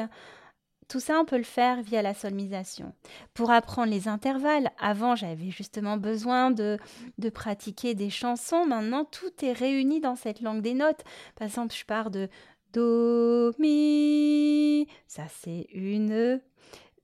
Tout 0.88 1.00
ça, 1.00 1.19
on 1.19 1.25
peut 1.25 1.38
le 1.38 1.43
faire 1.43 1.84
via 1.84 2.01
la 2.01 2.15
solmisation. 2.15 2.96
Pour 3.36 3.51
apprendre 3.51 3.91
les 3.91 4.08
intervalles, 4.08 4.72
avant 4.79 5.15
j'avais 5.15 5.51
justement 5.51 5.98
besoin 5.98 6.50
de, 6.50 6.79
de 7.19 7.29
pratiquer 7.29 7.93
des 7.93 8.10
chansons. 8.10 8.65
Maintenant, 8.65 9.05
tout 9.05 9.46
est 9.46 9.53
réuni 9.53 10.00
dans 10.00 10.15
cette 10.15 10.41
langue 10.41 10.63
des 10.63 10.74
notes. 10.74 11.03
Par 11.36 11.46
exemple, 11.46 11.75
je 11.75 11.86
pars 11.86 12.10
de 12.10 12.27
Do, 12.74 13.51
Mi. 13.60 14.88
Ça, 15.05 15.25
c'est 15.43 15.67
une 15.74 16.41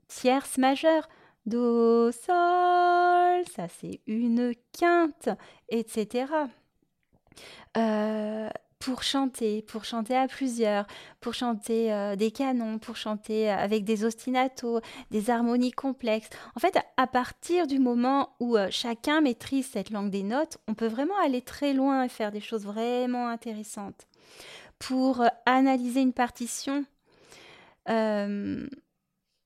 tierce 0.07 0.57
majeure. 0.57 1.07
Do, 1.45 2.11
sol, 2.11 3.43
ça 3.55 3.67
c'est 3.79 4.01
une 4.07 4.53
quinte, 4.71 5.29
etc. 5.69 6.25
Euh, 7.77 8.49
pour 8.79 9.03
chanter, 9.03 9.61
pour 9.61 9.85
chanter 9.85 10.15
à 10.15 10.27
plusieurs, 10.27 10.87
pour 11.21 11.35
chanter 11.35 11.93
euh, 11.93 12.15
des 12.15 12.31
canons, 12.31 12.79
pour 12.79 12.95
chanter 12.95 13.49
avec 13.49 13.83
des 13.83 14.05
ostinatos, 14.05 14.81
des 15.11 15.29
harmonies 15.29 15.71
complexes. 15.71 16.29
En 16.55 16.59
fait, 16.59 16.77
à 16.97 17.07
partir 17.07 17.67
du 17.67 17.77
moment 17.77 18.29
où 18.39 18.57
euh, 18.57 18.67
chacun 18.71 19.21
maîtrise 19.21 19.67
cette 19.67 19.91
langue 19.91 20.09
des 20.09 20.23
notes, 20.23 20.57
on 20.67 20.73
peut 20.73 20.87
vraiment 20.87 21.17
aller 21.23 21.41
très 21.41 21.73
loin 21.73 22.03
et 22.03 22.09
faire 22.09 22.31
des 22.31 22.41
choses 22.41 22.65
vraiment 22.65 23.27
intéressantes. 23.27 24.07
Pour 24.79 25.23
analyser 25.45 26.01
une 26.01 26.13
partition, 26.13 26.85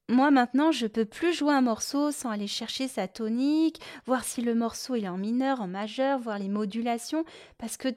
moi 0.09 0.31
maintenant, 0.31 0.71
je 0.71 0.87
peux 0.87 1.05
plus 1.05 1.33
jouer 1.33 1.53
un 1.53 1.61
morceau 1.61 2.11
sans 2.11 2.31
aller 2.31 2.47
chercher 2.47 2.87
sa 2.87 3.07
tonique, 3.07 3.79
voir 4.05 4.23
si 4.23 4.41
le 4.41 4.55
morceau 4.55 4.95
est 4.95 5.07
en 5.07 5.17
mineur, 5.17 5.61
en 5.61 5.67
majeur, 5.67 6.19
voir 6.19 6.39
les 6.39 6.49
modulations, 6.49 7.23
parce 7.57 7.77
que 7.77 7.89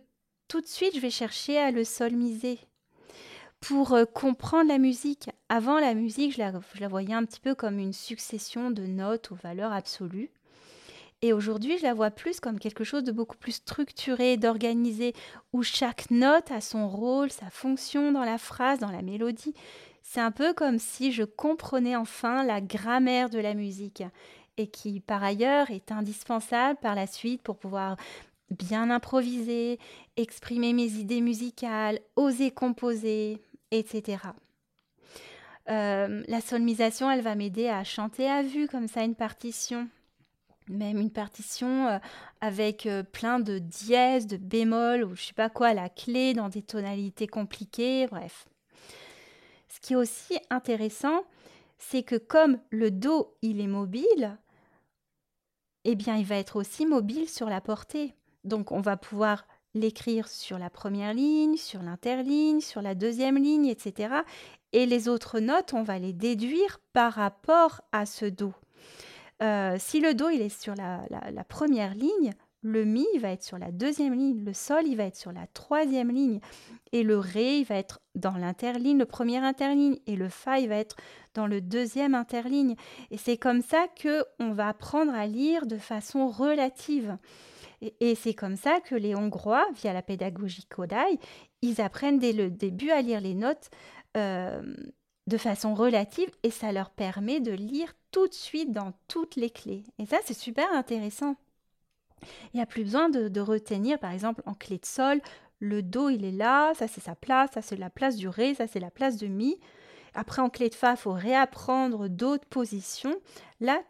tout 0.46 0.60
de 0.60 0.66
suite, 0.66 0.94
je 0.94 1.00
vais 1.00 1.10
chercher 1.10 1.58
à 1.58 1.70
le 1.70 1.84
solmiser. 1.84 2.58
Pour 3.60 3.94
euh, 3.94 4.04
comprendre 4.04 4.68
la 4.68 4.78
musique, 4.78 5.30
avant 5.48 5.78
la 5.78 5.94
musique, 5.94 6.34
je 6.34 6.38
la, 6.38 6.52
je 6.74 6.80
la 6.80 6.88
voyais 6.88 7.14
un 7.14 7.24
petit 7.24 7.40
peu 7.40 7.54
comme 7.54 7.78
une 7.78 7.94
succession 7.94 8.70
de 8.70 8.84
notes 8.84 9.32
aux 9.32 9.36
valeurs 9.36 9.72
absolues. 9.72 10.30
Et 11.22 11.32
aujourd'hui, 11.32 11.78
je 11.78 11.84
la 11.84 11.94
vois 11.94 12.10
plus 12.10 12.40
comme 12.40 12.58
quelque 12.58 12.84
chose 12.84 13.04
de 13.04 13.12
beaucoup 13.12 13.38
plus 13.38 13.52
structuré, 13.52 14.36
d'organisé, 14.36 15.14
où 15.52 15.62
chaque 15.62 16.10
note 16.10 16.50
a 16.50 16.60
son 16.60 16.88
rôle, 16.88 17.30
sa 17.30 17.48
fonction 17.48 18.12
dans 18.12 18.24
la 18.24 18.38
phrase, 18.38 18.80
dans 18.80 18.90
la 18.90 19.02
mélodie. 19.02 19.54
C'est 20.12 20.20
un 20.20 20.30
peu 20.30 20.52
comme 20.52 20.78
si 20.78 21.10
je 21.10 21.22
comprenais 21.22 21.96
enfin 21.96 22.44
la 22.44 22.60
grammaire 22.60 23.30
de 23.30 23.38
la 23.38 23.54
musique. 23.54 24.02
et 24.58 24.66
qui 24.66 25.00
par 25.00 25.22
ailleurs 25.24 25.70
est 25.70 25.90
indispensable 25.90 26.78
par 26.82 26.94
la 26.94 27.06
suite 27.06 27.40
pour 27.40 27.56
pouvoir 27.56 27.96
bien 28.50 28.90
improviser, 28.90 29.78
exprimer 30.18 30.74
mes 30.74 30.96
idées 30.96 31.22
musicales, 31.22 31.98
oser 32.16 32.50
composer, 32.50 33.40
etc. 33.70 34.18
Euh, 35.70 36.22
la 36.28 36.40
solmisation, 36.42 37.10
elle 37.10 37.22
va 37.22 37.34
m'aider 37.34 37.68
à 37.68 37.82
chanter 37.82 38.28
à 38.28 38.42
vue 38.42 38.68
comme 38.68 38.88
ça 38.88 39.04
une 39.04 39.14
partition. 39.14 39.88
Même 40.68 40.98
une 40.98 41.10
partition 41.10 41.88
euh, 41.88 41.98
avec 42.42 42.84
euh, 42.84 43.02
plein 43.02 43.40
de 43.40 43.58
dièses, 43.58 44.26
de 44.26 44.36
bémols 44.36 45.04
ou 45.04 45.16
je 45.16 45.22
sais 45.22 45.32
pas 45.32 45.48
quoi, 45.48 45.72
la 45.72 45.88
clé 45.88 46.34
dans 46.34 46.50
des 46.50 46.62
tonalités 46.62 47.26
compliquées, 47.26 48.06
bref. 48.08 48.44
Ce 49.72 49.80
qui 49.80 49.94
est 49.94 49.96
aussi 49.96 50.38
intéressant, 50.50 51.24
c'est 51.78 52.02
que 52.02 52.16
comme 52.16 52.58
le 52.68 52.90
Do, 52.90 53.34
il 53.40 53.58
est 53.58 53.66
mobile, 53.66 54.36
eh 55.84 55.94
bien, 55.94 56.16
il 56.16 56.26
va 56.26 56.36
être 56.36 56.56
aussi 56.56 56.84
mobile 56.84 57.26
sur 57.26 57.48
la 57.48 57.62
portée. 57.62 58.14
Donc, 58.44 58.70
on 58.70 58.82
va 58.82 58.98
pouvoir 58.98 59.46
l'écrire 59.72 60.28
sur 60.28 60.58
la 60.58 60.68
première 60.68 61.14
ligne, 61.14 61.56
sur 61.56 61.82
l'interligne, 61.82 62.60
sur 62.60 62.82
la 62.82 62.94
deuxième 62.94 63.38
ligne, 63.38 63.64
etc. 63.64 64.14
Et 64.72 64.84
les 64.84 65.08
autres 65.08 65.40
notes, 65.40 65.72
on 65.72 65.82
va 65.82 65.98
les 65.98 66.12
déduire 66.12 66.78
par 66.92 67.14
rapport 67.14 67.80
à 67.92 68.04
ce 68.04 68.26
Do. 68.26 68.52
Euh, 69.42 69.76
si 69.78 70.00
le 70.00 70.12
Do, 70.12 70.28
est 70.28 70.50
sur 70.50 70.74
la, 70.74 71.44
première 71.48 71.94
ligne, 71.94 72.34
le 72.62 72.84
Mi 72.84 73.06
va 73.18 73.32
être 73.32 73.42
sur 73.42 73.58
la 73.58 73.72
deuxième 73.72 74.14
ligne, 74.14 74.44
le 74.44 74.52
Sol, 74.52 74.86
il 74.86 74.96
va 74.96 75.04
être 75.04 75.16
sur 75.16 75.32
la 75.32 75.46
troisième 75.48 76.10
ligne, 76.10 76.40
et 76.92 77.02
le 77.02 77.18
Ré, 77.18 77.58
il 77.58 77.64
va 77.64 77.76
être 77.76 78.00
dans 78.14 78.36
l'interligne, 78.36 78.98
le 78.98 79.06
premier 79.06 79.38
interligne, 79.38 79.98
et 80.06 80.16
le 80.16 80.28
Fa, 80.28 80.60
il 80.60 80.68
va 80.68 80.76
être 80.76 80.96
dans 81.34 81.46
le 81.46 81.60
deuxième 81.60 82.14
interligne. 82.14 82.76
Et 83.10 83.16
c'est 83.16 83.36
comme 83.36 83.62
ça 83.62 83.86
que 83.96 84.24
on 84.38 84.52
va 84.52 84.68
apprendre 84.68 85.12
à 85.12 85.26
lire 85.26 85.66
de 85.66 85.76
façon 85.76 86.28
relative. 86.28 87.16
Et, 88.00 88.14
c'est 88.14 88.34
comme 88.34 88.54
ça 88.54 88.78
que 88.78 88.94
les 88.94 89.16
Hongrois, 89.16 89.66
via 89.74 89.92
la 89.92 90.02
pédagogie 90.02 90.66
Kodai, 90.66 91.18
ils 91.62 91.80
apprennent 91.80 92.20
dès 92.20 92.32
le 92.32 92.48
début 92.48 92.90
à 92.90 93.02
lire 93.02 93.20
les 93.20 93.34
notes 93.34 93.70
euh, 94.16 94.62
de 95.26 95.36
façon 95.36 95.74
relative 95.74 96.30
et 96.44 96.50
ça 96.50 96.70
leur 96.70 96.90
permet 96.90 97.40
de 97.40 97.50
lire 97.50 97.92
tout 98.12 98.28
de 98.28 98.34
suite 98.34 98.70
dans 98.70 98.92
toutes 99.08 99.34
les 99.34 99.50
clés. 99.50 99.82
Et 99.98 100.06
ça, 100.06 100.18
c'est 100.24 100.38
super 100.38 100.72
intéressant. 100.72 101.34
Il 102.52 102.56
n'y 102.56 102.62
a 102.62 102.66
plus 102.66 102.84
besoin 102.84 103.08
de, 103.08 103.40
retenir, 103.40 103.98
par 103.98 104.12
exemple, 104.12 104.42
en 104.46 104.54
clé 104.54 104.78
de 104.78 104.86
sol, 104.86 105.20
le 105.60 105.82
Do, 105.82 106.08
il 106.08 106.24
est 106.24 106.32
là, 106.32 106.72
ça 106.74 106.88
c'est 106.88 107.00
sa 107.00 107.14
place, 107.14 107.50
ça 107.54 107.62
c'est 107.62 107.76
la 107.76 107.90
place 107.90 108.16
du 108.16 108.28
Ré, 108.28 108.54
ça 108.54 108.66
c'est 108.66 108.80
la 108.80 108.90
place 108.90 109.16
de 109.16 109.28
Mi. 109.28 109.58
Après, 110.14 110.42
en 110.42 110.50
clé 110.50 110.68
de 110.68 110.74
Fa, 110.74 110.92
il 110.92 110.96
faut 110.96 111.12
réapprendre 111.12 112.08
d'autres 112.08 112.46
positions. 112.46 113.14
Là, 113.60 113.80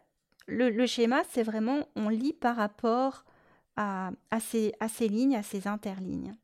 le 0.47 0.87
schéma, 0.87 1.23
c'est 1.31 1.43
vraiment, 1.43 1.81
on 1.97 2.09
lit 2.09 2.35
par 2.35 2.57
rapport 2.57 3.25
à, 3.77 4.41
ces, 4.41 4.73
lignes, 5.09 5.37
à 5.37 5.43
ces 5.43 5.67
interlignes. 5.67 6.35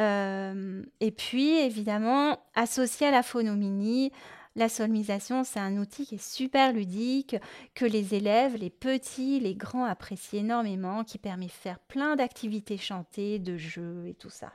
Euh, 0.00 0.82
et 1.00 1.10
puis, 1.10 1.56
évidemment, 1.58 2.38
associé 2.54 3.06
à 3.06 3.10
la 3.10 3.22
phonomini, 3.22 4.12
la 4.56 4.68
solmisation, 4.68 5.42
c'est 5.42 5.58
un 5.58 5.76
outil 5.78 6.06
qui 6.06 6.14
est 6.14 6.22
super 6.22 6.72
ludique, 6.72 7.36
que 7.74 7.84
les 7.84 8.14
élèves, 8.14 8.56
les 8.56 8.70
petits, 8.70 9.40
les 9.40 9.54
grands 9.54 9.84
apprécient 9.84 10.40
énormément, 10.40 11.02
qui 11.02 11.18
permet 11.18 11.46
de 11.46 11.50
faire 11.50 11.80
plein 11.80 12.14
d'activités 12.14 12.78
chantées, 12.78 13.38
de 13.38 13.56
jeux 13.56 14.06
et 14.06 14.14
tout 14.14 14.30
ça. 14.30 14.52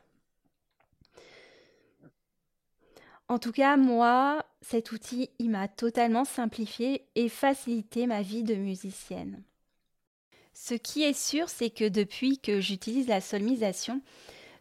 En 3.28 3.38
tout 3.38 3.52
cas, 3.52 3.78
moi, 3.78 4.44
cet 4.62 4.92
outil, 4.92 5.30
il 5.38 5.52
m'a 5.52 5.68
totalement 5.68 6.26
simplifié 6.26 7.06
et 7.16 7.30
facilité 7.30 8.08
ma 8.08 8.24
vie 8.24 8.44
de 8.44 8.56
musicienne. 8.56 9.44
Ce 10.54 10.74
qui 10.74 11.04
est 11.04 11.18
sûr, 11.18 11.48
c'est 11.48 11.70
que 11.70 11.88
depuis 11.88 12.40
que 12.40 12.60
j'utilise 12.60 13.08
la 13.08 13.22
solmisation, 13.22 14.02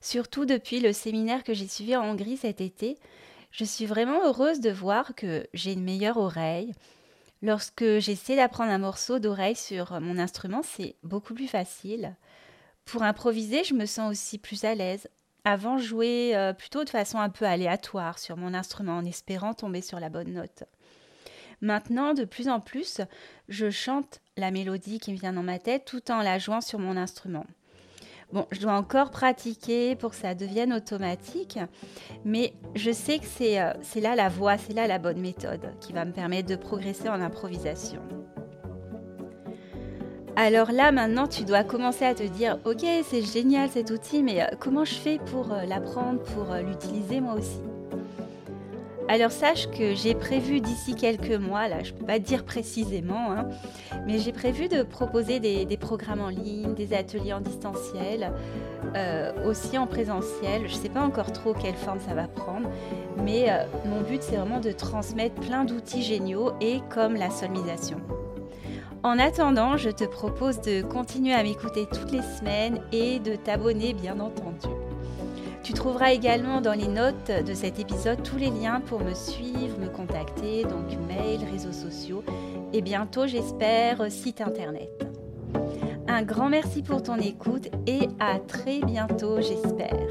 surtout 0.01 0.45
depuis 0.45 0.81
le 0.81 0.93
séminaire 0.93 1.45
que 1.45 1.55
j'ai 1.55 1.67
suivi 1.67 1.97
en 1.97 2.05
Hongrie 2.05 2.37
cet 2.37 2.61
été, 2.61 2.99
je 3.51 3.65
suis 3.65 3.87
vraiment 3.87 4.25
heureuse 4.25 4.61
de 4.61 4.71
voir 4.71 5.15
que 5.15 5.47
j'ai 5.55 5.73
une 5.73 5.85
meilleure 5.85 6.19
oreille. 6.19 6.75
Lorsque 7.43 7.99
j'essaie 7.99 8.37
d'apprendre 8.37 8.73
un 8.73 8.79
morceau 8.79 9.19
d'oreille 9.19 9.57
sur 9.57 10.01
mon 10.01 10.19
instrument, 10.19 10.63
c'est 10.63 10.97
beaucoup 11.03 11.35
plus 11.35 11.49
facile. 11.49 12.17
Pour 12.85 13.03
improviser, 13.03 13.65
je 13.65 13.75
me 13.75 13.87
sens 13.87 14.11
aussi 14.11 14.39
plus 14.39 14.65
à 14.65 14.75
l'aise. 14.75 15.09
Avant, 15.45 15.79
je 15.79 15.87
jouais 15.87 16.35
euh, 16.35 16.53
plutôt 16.53 16.85
de 16.85 16.91
façon 16.91 17.19
un 17.19 17.31
peu 17.31 17.45
aléatoire 17.45 18.19
sur 18.19 18.37
mon 18.37 18.55
instrument 18.55 18.97
en 18.97 19.05
espérant 19.05 19.55
tomber 19.55 19.83
sur 19.83 20.01
la 20.01 20.09
bonne 20.09 20.33
note. 20.33 20.65
Maintenant, 21.61 22.15
de 22.15 22.25
plus 22.25 22.49
en 22.49 22.61
plus, 22.61 23.01
je 23.49 23.71
chante 23.71 24.21
la 24.37 24.51
mélodie 24.51 25.01
qui 25.01 25.13
me 25.13 25.19
vient 25.19 25.33
dans 25.33 25.43
ma 25.43 25.59
tête 25.59 25.85
tout 25.85 26.11
en 26.11 26.23
la 26.23 26.39
jouant 26.39 26.61
sur 26.61 26.79
mon 26.79 26.97
instrument. 26.97 27.47
Bon, 28.31 28.47
je 28.51 28.61
dois 28.61 28.75
encore 28.75 29.11
pratiquer 29.11 29.97
pour 29.97 30.11
que 30.11 30.17
ça 30.17 30.35
devienne 30.35 30.75
automatique, 30.75 31.59
mais 32.27 32.53
je 32.75 32.91
sais 32.91 33.19
que 33.19 33.25
c'est 33.25 33.59
euh, 33.59 33.73
là 34.03 34.15
la 34.17 34.29
voix, 34.29 34.59
c'est 34.59 34.75
là 34.75 34.87
la 34.87 34.99
bonne 34.99 35.19
méthode 35.19 35.73
qui 35.81 35.95
va 35.95 36.05
me 36.05 36.13
permettre 36.13 36.47
de 36.47 36.57
progresser 36.57 37.09
en 37.09 37.23
improvisation. 37.23 38.03
Alors 40.37 40.73
là, 40.73 40.93
maintenant, 40.93 41.27
tu 41.27 41.45
dois 41.45 41.65
commencer 41.65 42.05
à 42.05 42.15
te 42.15 42.23
dire, 42.23 42.59
ok, 42.67 42.85
c'est 43.03 43.23
génial 43.23 43.71
cet 43.71 43.91
outil, 43.91 44.23
mais 44.23 44.43
euh, 44.43 44.47
comment 44.61 44.85
je 44.85 44.95
fais 44.95 45.19
pour 45.19 45.51
euh, 45.51 45.65
l'apprendre, 45.65 46.23
pour 46.23 46.55
l'utiliser 46.55 47.21
moi 47.21 47.35
aussi? 47.35 47.68
Alors 49.09 49.33
sache 49.33 49.71
que 49.71 49.95
j'ai 49.95 50.15
prévu 50.15 50.61
d'ici 50.61 50.95
quelques 50.95 51.33
mois, 51.33 51.67
là 51.67 51.83
je 51.83 51.93
ne 51.93 51.99
peux 51.99 52.05
pas 52.05 52.19
dire 52.19 52.45
précisément, 52.45 53.33
hein, 53.33 53.49
mais 54.07 54.19
j'ai 54.19 54.33
prévu 54.33 54.69
de 54.69 54.83
proposer 54.83 55.41
des, 55.41 55.77
programmes 55.79 56.21
en 56.21 56.29
ligne, 56.29 56.75
des 56.75 56.93
ateliers 56.93 57.33
en 57.33 57.41
distanciel, 57.41 58.33
euh, 58.95 59.33
aussi 59.47 59.79
en 59.79 59.87
présentiel. 59.87 60.69
Je 60.69 60.75
ne 60.75 60.81
sais 60.81 60.89
pas 60.91 61.01
encore 61.01 61.33
trop 61.33 61.55
quelle 61.55 61.75
forme 61.75 62.01
ça 62.07 62.15
va 62.15 62.29
prendre, 62.29 62.69
mais 63.25 63.51
euh, 63.51 63.65
mon 63.87 64.03
but 64.03 64.23
c'est 64.23 64.37
vraiment 64.37 64.61
de 64.61 64.73
transmettre 64.73 65.37
plein 65.37 65.65
d'outils 65.65 66.03
géniaux 66.03 66.53
et 66.61 66.81
comme 66.91 67.15
la 67.15 67.31
solmisation. 67.31 67.99
En 69.03 69.19
attendant, 69.19 69.77
je 69.77 69.91
te 69.91 70.05
propose 70.05 70.61
de 70.61 70.83
continuer 70.83 71.33
à 71.33 71.43
m'écouter 71.43 71.87
toutes 71.87 72.11
les 72.11 72.23
semaines 72.39 72.81
et 72.93 73.21
de 73.21 73.37
t'abonner 73.37 73.95
bien 73.95 74.19
entendu. 74.19 74.67
Tu 75.63 75.73
trouveras 75.73 76.13
également 76.13 76.61
dans 76.61 76.73
les 76.73 76.89
notes 76.89 77.31
de 77.31 77.55
cet 77.55 77.79
épisode 77.79 78.23
tous 78.23 78.37
les 78.37 78.51
liens 78.51 78.81
pour 78.81 79.01
me 79.01 79.15
suivre, 79.15 79.79
me 79.79 79.89
contacter, 79.89 80.63
donc 80.63 80.97
mail, 81.07 81.41
réseaux 81.51 81.73
sociaux 81.73 82.23
et 82.73 82.81
bientôt 82.81 83.27
j'espère 83.27 84.11
site 84.11 84.41
internet. 84.41 84.91
Un 86.07 86.23
grand 86.23 86.49
merci 86.49 86.83
pour 86.83 87.03
ton 87.03 87.17
écoute 87.17 87.69
et 87.87 88.09
à 88.19 88.39
très 88.39 88.81
bientôt 88.81 89.41
j'espère. 89.41 90.09